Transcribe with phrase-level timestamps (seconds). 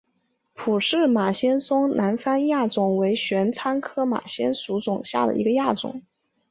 [0.55, 6.01] 普氏马先蒿南方亚种为玄参科马先蒿属下的一个亚种。